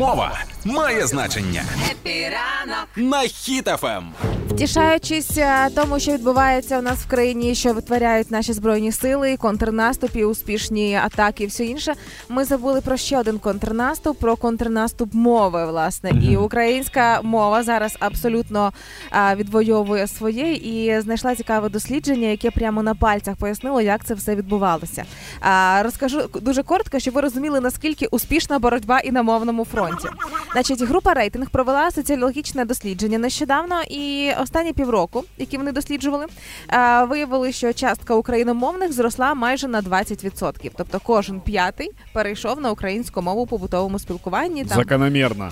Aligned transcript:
Мова 0.00 0.38
має 0.64 1.06
значення 1.06 1.64
Happy 1.90 2.39
ранок 2.39 2.88
на 2.96 3.22
Ем. 3.22 3.28
Хіт 3.28 3.76
FM. 3.76 4.12
Втішаючись 4.50 5.38
е, 5.38 5.70
тому, 5.74 6.00
що 6.00 6.12
відбувається 6.12 6.78
у 6.78 6.82
нас 6.82 6.98
в 6.98 7.08
країні, 7.08 7.54
що 7.54 7.72
витворяють 7.72 8.30
наші 8.30 8.52
збройні 8.52 8.92
сили, 8.92 9.36
контрнаступ 9.36 10.16
і 10.16 10.24
успішні 10.24 10.94
атаки, 10.94 11.44
і 11.44 11.46
все 11.46 11.64
інше. 11.64 11.94
Ми 12.28 12.44
забули 12.44 12.80
про 12.80 12.96
ще 12.96 13.18
один 13.18 13.38
контрнаступ, 13.38 14.18
про 14.18 14.36
контрнаступ 14.36 15.14
мови, 15.14 15.66
власне. 15.66 16.10
І 16.30 16.36
українська 16.36 17.20
мова 17.22 17.62
зараз 17.62 17.96
абсолютно 18.00 18.72
а, 19.10 19.36
відвоює 19.36 20.06
своє 20.06 20.52
і 20.52 21.00
знайшла 21.00 21.34
цікаве 21.34 21.68
дослідження, 21.68 22.28
яке 22.28 22.50
прямо 22.50 22.82
на 22.82 22.94
пальцях 22.94 23.36
пояснило, 23.36 23.80
як 23.80 24.04
це 24.04 24.14
все 24.14 24.34
відбувалося. 24.34 25.04
Розкажу 25.82 26.20
дуже 26.42 26.62
коротко, 26.62 26.98
щоб 26.98 27.14
ви 27.14 27.20
розуміли, 27.20 27.60
наскільки 27.60 28.06
успішна 28.06 28.58
боротьба 28.58 29.00
і 29.00 29.12
на 29.12 29.22
мовному 29.22 29.64
фронті. 29.64 30.08
Значить, 30.52 30.82
група 30.82 31.14
рейтинг 31.14 31.50
провела 31.50 31.90
соціологічне 31.90 32.64
дослідження 32.64 33.18
нещодавно, 33.18 33.82
і 33.82 34.32
останні 34.42 34.72
півроку, 34.72 35.24
які 35.38 35.56
вони 35.56 35.72
досліджували, 35.72 36.26
е, 36.72 37.04
виявили, 37.04 37.52
що 37.52 37.72
частка 37.72 38.14
україномовних 38.14 38.92
зросла 38.92 39.34
майже 39.34 39.68
на 39.68 39.82
20%. 39.82 40.70
Тобто 40.76 41.00
кожен 41.04 41.40
п'ятий 41.40 41.90
перейшов 42.12 42.60
на 42.60 42.70
українську 42.70 43.22
мову 43.22 43.42
у 43.42 43.46
побутовому 43.46 43.98
спілкуванні. 43.98 44.64
Там 44.64 44.78
Закономірно. 44.78 45.50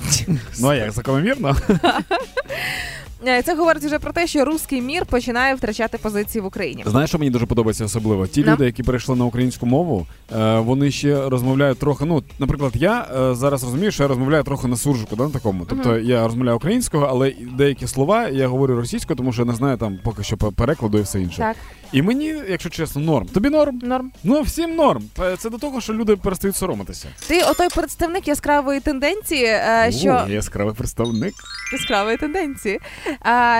Ну 0.60 0.68
а 0.68 0.74
як 0.74 0.92
закономірно? 0.92 1.56
Е, 3.26 3.42
це 3.42 3.54
говорить 3.54 3.84
вже 3.84 3.98
про 3.98 4.12
те, 4.12 4.26
що 4.26 4.44
руський 4.44 4.80
мір 4.82 5.06
починає 5.06 5.54
втрачати 5.54 5.98
позиції 5.98 6.42
в 6.42 6.46
Україні. 6.46 6.84
Знаєш, 6.86 7.10
що 7.10 7.18
мені 7.18 7.30
дуже 7.30 7.46
подобається 7.46 7.84
особливо? 7.84 8.26
Ті 8.26 8.44
Ну. 8.46 8.52
люди, 8.52 8.64
які 8.64 8.82
перейшли 8.82 9.16
на 9.16 9.24
українську 9.24 9.66
мову, 9.66 10.06
е, 10.36 10.58
вони 10.58 10.90
ще 10.90 11.28
розмовляють 11.28 11.78
трохи. 11.78 12.04
Ну, 12.04 12.22
наприклад, 12.38 12.72
я 12.74 13.06
е, 13.30 13.34
зараз 13.34 13.64
розумію, 13.64 13.90
що 13.92 14.02
я 14.02 14.08
розмовляю 14.08 14.42
трохи 14.42 14.68
на 14.68 14.76
суржику, 14.76 15.16
да, 15.16 15.24
на 15.24 15.30
такому. 15.30 15.64
Тобто 15.68 15.98
я 15.98 16.24
розмовляю 16.26 16.56
українською, 16.56 17.02
але 17.02 17.34
деякі 17.58 17.86
слова 17.86 18.28
я 18.28 18.48
говорю 18.48 18.76
російською, 18.76 19.16
тому 19.16 19.32
що 19.32 19.42
я 19.42 19.46
не 19.46 19.54
знаю 19.54 19.76
там 19.76 19.98
поки 20.04 20.22
що 20.22 20.36
перекладу 20.36 20.98
і 20.98 21.02
все 21.02 21.20
інше. 21.20 21.38
Так, 21.38 21.56
І 21.92 22.02
мені, 22.02 22.34
якщо 22.48 22.70
чесно, 22.70 23.02
норм. 23.02 23.26
Тобі 23.26 23.48
норм? 23.50 23.78
норм. 23.82 24.10
Ну 24.24 24.42
всім 24.42 24.74
норм. 24.76 25.02
Це 25.38 25.50
до 25.50 25.58
того, 25.58 25.80
що 25.80 25.94
люди 25.94 26.16
перестають 26.16 26.56
соромитися. 26.56 27.08
Ти 27.28 27.42
отой 27.42 27.68
представник 27.68 28.28
яскравої 28.28 28.80
тенденції, 28.80 29.48
що 29.90 30.22
О, 30.26 30.30
яскравий 30.30 30.74
представник. 30.74 31.34
яскравої 31.72 32.16
тенденції, 32.16 32.80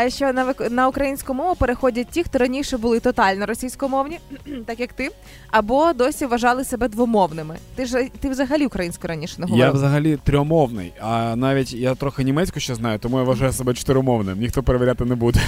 що 0.08 0.32
на 0.32 0.54
на 0.70 0.88
українську 0.88 1.34
мову 1.34 1.54
переходять 1.54 2.06
ті, 2.10 2.22
хто 2.22 2.38
раніше 2.38 2.78
були 2.78 3.00
тотально 3.00 3.46
російськомовні, 3.46 4.18
так 4.66 4.80
як 4.80 4.92
ти, 4.92 5.10
або 5.50 5.92
досі 5.92 6.26
вважали 6.26 6.64
себе 6.64 6.88
двомовними. 6.88 7.56
Ти 7.74 7.86
ж 7.86 8.08
ти 8.20 8.28
взагалі 8.28 8.66
українською 8.66 9.08
раніше 9.08 9.34
не 9.38 9.46
Я 9.46 9.50
говорив. 9.52 9.72
взагалі 9.74 10.18
трьомовний, 10.24 10.92
а 11.00 11.36
навіть 11.36 11.72
я 11.72 11.94
трохи 11.94 12.24
німецьку 12.24 12.60
ще 12.60 12.74
знаю, 12.74 12.98
тому 12.98 13.18
я 13.18 13.24
вважаю 13.24 13.52
себе 13.52 13.74
чотиримовним. 13.74 14.38
Ніхто 14.38 14.62
перевіряти 14.62 15.04
не 15.04 15.14
буде. 15.14 15.40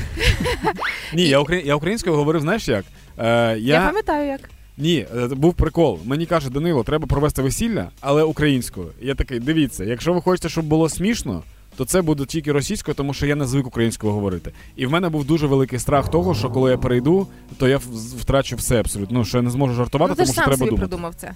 Ні, 1.15 1.29
я, 1.29 1.41
укра... 1.41 1.57
я 1.57 1.75
українською 1.75 2.17
говорив, 2.17 2.41
знаєш 2.41 2.69
як? 2.69 2.85
Е, 3.19 3.25
Я 3.25 3.75
я... 3.75 3.87
пам'ятаю, 3.87 4.29
як. 4.29 4.41
Ні, 4.79 5.07
е, 5.17 5.27
був 5.27 5.55
прикол. 5.55 5.99
Мені 6.05 6.27
каже, 6.27 6.51
Данило, 6.51 6.85
треба 6.85 7.07
провести 7.07 7.43
весілля, 7.43 7.89
але 8.01 8.23
українською. 8.23 8.87
Я 9.03 9.15
такий, 9.15 9.41
дивіться, 9.41 9.85
якщо 9.85 10.13
ви 10.13 10.21
хочете, 10.21 10.49
щоб 10.49 10.65
було 10.65 10.89
смішно, 10.89 11.43
то 11.77 11.85
це 11.85 12.03
буде 12.03 12.25
тільки 12.27 12.53
російською, 12.53 12.95
тому 12.95 13.15
що 13.15 13.27
я 13.27 13.35
не 13.35 13.47
звик 13.47 13.67
українською 13.67 14.13
говорити. 14.13 14.53
І 14.77 14.87
в 14.87 14.91
мене 14.91 15.09
був 15.09 15.25
дуже 15.25 15.47
великий 15.47 15.79
страх 15.79 16.11
того, 16.11 16.35
що 16.35 16.51
коли 16.51 16.71
я 16.71 16.79
перейду, 16.79 17.27
то 17.59 17.69
я 17.69 17.79
в- 17.79 18.19
втрачу 18.21 18.57
все 18.57 18.81
абсолютно. 18.81 19.19
Ну, 19.19 19.25
що 19.25 19.39
я 19.39 19.43
не 19.43 19.51
зможу 19.51 19.75
жартувати, 19.75 20.11
Ну 20.11 20.15
ти 20.17 20.23
тому 20.23 20.27
що 20.33 20.35
сам 20.35 20.45
треба 20.45 20.57
собі 20.59 20.71
думати. 20.71 20.89
придумав 20.89 21.15
це. 21.15 21.33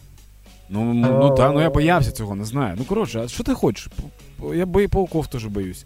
Ну, 0.70 0.94
ну 0.94 1.34
та, 1.36 1.52
ну 1.52 1.60
я 1.60 1.70
боявся 1.70 2.10
цього, 2.12 2.34
не 2.34 2.44
знаю. 2.44 2.74
Ну 2.78 2.84
коротше, 2.84 3.20
а 3.24 3.28
що 3.28 3.44
ти 3.44 3.54
хочеш? 3.54 3.88
Я 4.54 4.66
бої 4.66 4.88
пауков 4.88 5.26
теж 5.26 5.44
боюсь. 5.46 5.84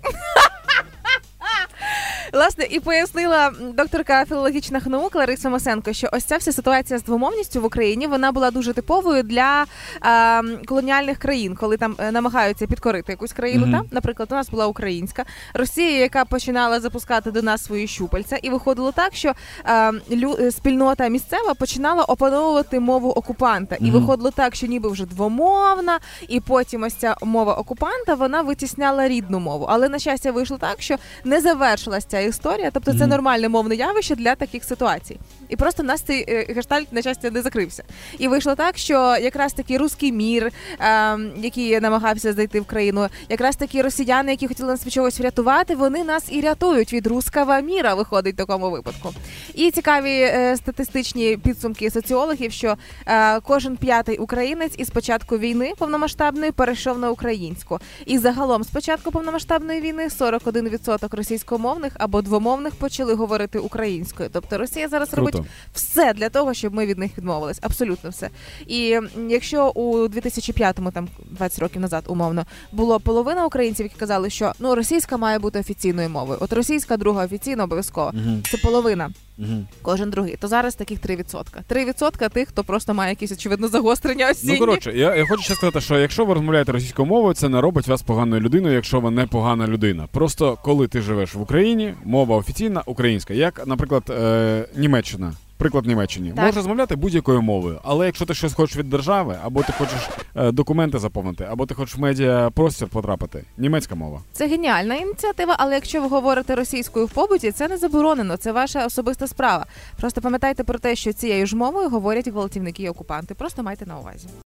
Власне, 2.32 2.66
і 2.70 2.80
пояснила 2.80 3.52
докторка 3.74 4.24
філологічних 4.24 4.86
наук 4.86 5.14
Лариса 5.14 5.50
Масенко, 5.50 5.92
що 5.92 6.08
ось 6.12 6.24
ця 6.24 6.36
вся 6.36 6.52
ситуація 6.52 6.98
з 6.98 7.02
двомовністю 7.02 7.60
в 7.60 7.64
Україні 7.64 8.06
вона 8.06 8.32
була 8.32 8.50
дуже 8.50 8.72
типовою 8.72 9.22
для 9.22 9.64
е, 10.04 10.42
колоніальних 10.66 11.18
країн, 11.18 11.56
коли 11.56 11.76
там 11.76 11.96
е, 11.98 12.12
намагаються 12.12 12.66
підкорити 12.66 13.12
якусь 13.12 13.32
країну. 13.32 13.66
Мгм. 13.66 13.72
Там, 13.72 13.86
наприклад, 13.90 14.28
у 14.32 14.34
нас 14.34 14.50
була 14.50 14.66
українська 14.66 15.24
Росія, 15.54 15.98
яка 15.98 16.24
починала 16.24 16.80
запускати 16.80 17.30
до 17.30 17.42
нас 17.42 17.64
свої 17.64 17.86
щупальця, 17.86 18.36
і 18.36 18.50
виходило 18.50 18.92
так, 18.92 19.14
що 19.14 19.32
е, 19.66 19.92
лю, 20.12 20.50
спільнота 20.50 21.08
місцева 21.08 21.54
починала 21.54 22.04
опановувати 22.04 22.80
мову 22.80 23.10
окупанта, 23.10 23.76
і 23.80 23.90
виходило 23.90 24.30
так, 24.30 24.54
що 24.54 24.66
ніби 24.66 24.88
вже 24.88 25.06
двомовна, 25.06 25.98
і 26.28 26.40
потім 26.40 26.82
ось 26.82 26.94
ця 26.94 27.16
мова 27.22 27.54
окупанта 27.54 28.14
вона 28.14 28.42
витісняла 28.42 29.08
рідну 29.08 29.40
мову. 29.40 29.66
Але 29.68 29.88
на 29.88 29.98
щастя 29.98 30.32
вийшло 30.32 30.58
так, 30.58 30.82
що 30.82 30.96
не 31.24 31.40
завершилась 31.40 32.04
ця 32.04 32.21
історія. 32.24 32.70
Тобто 32.70 32.94
це 32.94 33.06
нормальне 33.06 33.48
мовне 33.48 33.74
явище 33.74 34.16
для 34.16 34.34
таких 34.34 34.64
ситуацій. 34.64 35.18
І 35.48 35.56
просто 35.56 35.82
в 35.82 35.86
нас 35.86 36.02
цей 36.02 36.24
е, 36.28 36.46
гештальт 36.54 36.92
на 36.92 37.02
щастя 37.02 37.30
не 37.30 37.42
закрився. 37.42 37.82
І 38.18 38.28
вийшло 38.28 38.54
так, 38.54 38.78
що 38.78 39.16
якраз 39.16 39.52
таки 39.52 39.78
руський 39.78 40.12
мір, 40.12 40.52
е, 40.80 41.18
який 41.36 41.80
намагався 41.80 42.32
зайти 42.32 42.60
в 42.60 42.64
країну, 42.64 43.08
якраз 43.28 43.56
такі 43.56 43.82
росіяни, 43.82 44.30
які 44.30 44.48
хотіли 44.48 44.68
нас 44.68 44.86
від 44.86 44.92
чогось 44.92 45.20
врятувати, 45.20 45.74
вони 45.74 46.04
нас 46.04 46.24
і 46.30 46.40
рятують 46.40 46.92
від 46.92 47.06
руского 47.06 47.60
міра, 47.60 47.94
виходить 47.94 48.34
в 48.34 48.38
такому 48.38 48.70
випадку. 48.70 49.14
І 49.54 49.70
цікаві 49.70 50.12
е, 50.12 50.56
статистичні 50.56 51.36
підсумки 51.36 51.90
соціологів, 51.90 52.52
що 52.52 52.76
е, 53.06 53.40
кожен 53.40 53.76
п'ятий 53.76 54.18
українець 54.18 54.74
із 54.78 54.90
початку 54.90 55.38
війни 55.38 55.72
повномасштабної 55.78 56.52
перейшов 56.52 56.98
на 56.98 57.10
українську. 57.10 57.78
І 58.06 58.18
загалом 58.18 58.64
з 58.64 58.68
початку 58.68 59.10
повномасштабної 59.10 59.80
війни 59.80 60.08
41% 60.08 61.16
російськомовних 61.16 61.92
або 61.98 62.11
двомовних 62.20 62.74
почали 62.74 63.14
говорити 63.14 63.58
українською. 63.58 64.28
Тобто 64.32 64.58
Росія 64.58 64.88
зараз 64.88 65.14
робить 65.14 65.40
все 65.74 66.12
для 66.12 66.28
того, 66.28 66.54
щоб 66.54 66.74
ми 66.74 66.86
від 66.86 66.98
них 66.98 67.18
відмовились. 67.18 67.58
Абсолютно 67.62 68.10
все. 68.10 68.30
І 68.66 68.98
якщо 69.28 69.68
у 69.68 70.08
2005-му, 70.08 70.90
там 70.90 71.08
20 71.30 71.58
років 71.58 71.80
назад, 71.80 72.04
умовно, 72.06 72.46
було 72.72 73.00
половина 73.00 73.46
українців, 73.46 73.86
які 73.86 73.96
казали, 73.98 74.30
що 74.30 74.52
ну 74.58 74.74
російська 74.74 75.16
має 75.16 75.38
бути 75.38 75.58
офіційною 75.58 76.10
мовою. 76.10 76.38
От 76.40 76.52
російська 76.52 76.96
друга 76.96 77.24
офіційно 77.24 77.64
обов'язково. 77.64 78.12
Угу. 78.14 78.38
Це 78.50 78.56
половина, 78.56 79.10
Мгм. 79.38 79.66
кожен 79.82 80.10
другий. 80.10 80.36
То 80.36 80.48
зараз 80.48 80.74
таких 80.74 80.98
3%. 80.98 81.44
3% 81.68 82.30
тих, 82.30 82.48
хто 82.48 82.64
просто 82.64 82.94
має 82.94 83.10
якісь 83.10 83.32
очевидно 83.32 83.68
загострення 83.68 84.30
осінні. 84.30 84.52
Ну 84.52 84.58
коротше, 84.58 84.92
я, 84.94 85.16
я 85.16 85.26
хочу 85.26 85.42
ще 85.42 85.54
сказати, 85.54 85.80
що 85.80 85.98
якщо 85.98 86.24
ви 86.24 86.34
розмовляєте 86.34 86.72
російською 86.72 87.06
мовою, 87.06 87.34
це 87.34 87.48
не 87.48 87.60
робить 87.60 87.86
вас 87.88 88.02
поганою 88.02 88.42
людиною, 88.42 88.74
якщо 88.74 89.00
ви 89.00 89.10
не 89.10 89.26
погана 89.26 89.66
людина. 89.66 90.06
Просто 90.12 90.58
коли 90.62 90.88
ти 90.88 91.00
живеш 91.00 91.34
в 91.34 91.40
Україні, 91.40 91.94
мова 92.04 92.36
офіційна 92.36 92.82
українська, 92.86 93.34
як, 93.34 93.66
наприклад, 93.66 94.02
е, 94.10 94.68
Німеччина. 94.76 95.32
Приклад 95.62 95.86
Німеччині 95.86 96.28
Так. 96.28 96.38
можеш 96.38 96.56
розмовляти 96.56 96.96
будь-якою 96.96 97.42
мовою, 97.42 97.80
але 97.84 98.06
якщо 98.06 98.26
ти 98.26 98.34
щось 98.34 98.54
хочеш 98.54 98.76
від 98.76 98.90
держави, 98.90 99.38
або 99.44 99.62
ти 99.62 99.72
хочеш 99.72 100.08
е, 100.36 100.52
документи 100.52 100.98
заповнити, 100.98 101.46
або 101.50 101.66
ти 101.66 101.74
хочеш 101.74 101.96
в 101.96 102.00
медіапростір 102.00 102.88
потрапити, 102.88 103.44
німецька 103.58 103.94
мова. 103.94 104.20
Це 104.32 104.46
геніальна 104.46 104.94
ініціатива, 104.94 105.56
але 105.58 105.74
якщо 105.74 106.00
ви 106.00 106.08
говорите 106.08 106.54
російською 106.54 107.06
в 107.06 107.10
побуті, 107.10 107.52
це 107.52 107.68
не 107.68 107.76
заборонено, 107.76 108.36
це 108.36 108.52
ваша 108.52 108.86
особиста 108.86 109.26
справа. 109.26 109.66
Просто 110.00 110.20
пам'ятайте 110.20 110.64
про 110.64 110.78
те, 110.78 110.96
що 110.96 111.12
цією 111.12 111.46
ж 111.46 111.56
мовою 111.56 111.88
говорять 111.88 112.28
гвалтівники 112.28 112.82
і 112.82 112.88
окупанти. 112.88 113.34
Просто 113.34 113.62
майте 113.62 113.86
на 113.86 113.98
увазі. 113.98 114.28